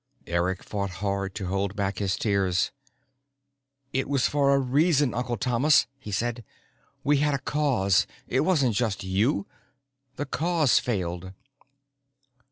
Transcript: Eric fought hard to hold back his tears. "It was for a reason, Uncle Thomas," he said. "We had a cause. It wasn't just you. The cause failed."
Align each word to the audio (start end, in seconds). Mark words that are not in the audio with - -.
Eric 0.25 0.63
fought 0.63 0.89
hard 1.05 1.35
to 1.35 1.45
hold 1.45 1.75
back 1.75 1.99
his 1.99 2.15
tears. 2.15 2.71
"It 3.93 4.09
was 4.09 4.27
for 4.27 4.49
a 4.55 4.59
reason, 4.59 5.13
Uncle 5.13 5.37
Thomas," 5.37 5.85
he 5.99 6.11
said. 6.11 6.43
"We 7.03 7.17
had 7.17 7.35
a 7.35 7.37
cause. 7.37 8.07
It 8.27 8.39
wasn't 8.39 8.73
just 8.73 9.03
you. 9.03 9.45
The 10.15 10.25
cause 10.25 10.79
failed." 10.79 11.33